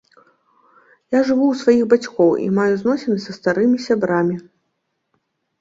Я 0.19 1.19
жыву 1.27 1.45
ў 1.49 1.55
сваіх 1.61 1.83
бацькоў 1.91 2.31
і 2.45 2.47
маю 2.57 2.73
зносіны 2.85 3.17
са 3.27 3.31
старымі 3.39 3.77
сябрамі. 3.87 4.35